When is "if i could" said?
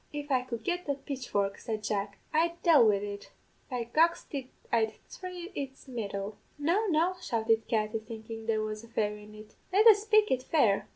0.11-0.63